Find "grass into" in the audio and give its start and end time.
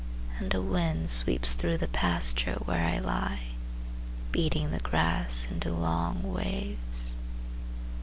4.79-5.71